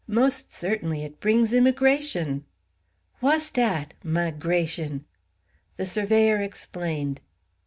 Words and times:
Most 0.07 0.51
certainly. 0.51 1.03
It 1.03 1.19
brings 1.19 1.53
immigration." 1.53 2.45
"Whass 3.21 3.51
dat 3.51 3.93
'migrash'n?" 4.03 5.05
The 5.75 5.85
surveyor 5.85 6.37
explained. 6.41 7.21